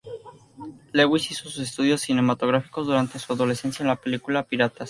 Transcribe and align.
Lewis 0.93 1.29
hizo 1.29 1.43
sus 1.51 1.59
estudios 1.59 2.01
cinematográficos 2.01 2.87
durante 2.87 3.19
su 3.19 3.33
adolescencia, 3.33 3.83
en 3.83 3.89
la 3.89 4.01
película 4.01 4.41
"Piratas". 4.47 4.79